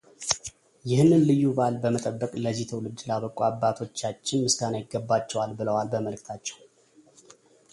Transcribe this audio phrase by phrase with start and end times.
[0.89, 6.57] ይህንን ልዩ በዓል በመጠበቅ ለዚህ ትውልድ ላበቁ አባቶቻችን ምስጋና ይገባቸዋል ብለዋል በመልዕክታቸው።